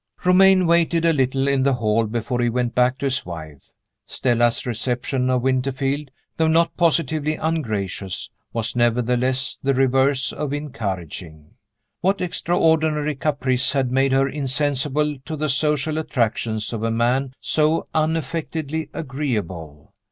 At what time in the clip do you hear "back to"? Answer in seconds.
2.73-3.05